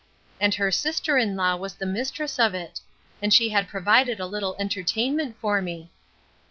[0.39, 2.79] And her sister in law was the mistress of it;
[3.21, 5.91] and she had provided a little entertainment for me.